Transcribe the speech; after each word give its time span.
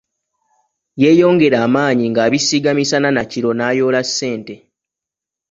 Yeeyongera 1.01 1.57
amaanyi 1.67 2.05
ng’abisiiga 2.11 2.71
misana 2.79 3.09
na 3.15 3.23
kiro 3.31 3.51
n’ayoola 3.55 4.01
ssente. 4.07 4.55